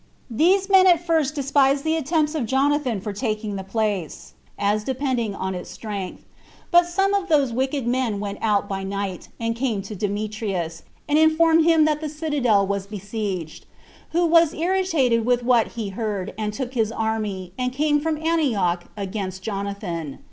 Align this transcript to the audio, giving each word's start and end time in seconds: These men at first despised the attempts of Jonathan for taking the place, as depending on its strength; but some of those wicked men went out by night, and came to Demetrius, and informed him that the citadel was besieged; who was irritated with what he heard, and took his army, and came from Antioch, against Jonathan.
These 0.31 0.67
men 0.67 0.87
at 0.87 1.05
first 1.05 1.35
despised 1.35 1.83
the 1.83 1.95
attempts 1.95 2.33
of 2.33 2.47
Jonathan 2.47 2.99
for 2.99 3.13
taking 3.13 3.55
the 3.55 3.63
place, 3.63 4.33
as 4.57 4.83
depending 4.83 5.35
on 5.35 5.53
its 5.53 5.69
strength; 5.69 6.25
but 6.71 6.87
some 6.87 7.13
of 7.13 7.29
those 7.29 7.53
wicked 7.53 7.85
men 7.85 8.19
went 8.19 8.39
out 8.41 8.67
by 8.67 8.81
night, 8.81 9.29
and 9.39 9.55
came 9.55 9.83
to 9.83 9.95
Demetrius, 9.95 10.81
and 11.07 11.19
informed 11.19 11.65
him 11.65 11.85
that 11.85 12.01
the 12.01 12.09
citadel 12.09 12.65
was 12.65 12.87
besieged; 12.87 13.67
who 14.09 14.25
was 14.25 14.55
irritated 14.55 15.23
with 15.23 15.43
what 15.43 15.67
he 15.73 15.89
heard, 15.89 16.33
and 16.35 16.51
took 16.51 16.73
his 16.73 16.91
army, 16.91 17.53
and 17.55 17.71
came 17.71 17.99
from 18.01 18.17
Antioch, 18.25 18.85
against 18.97 19.43
Jonathan. 19.43 20.17